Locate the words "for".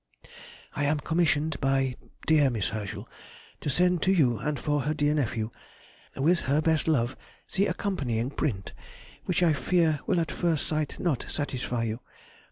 4.59-4.81